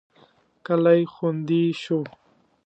[0.65, 1.99] کلی خوندي شو.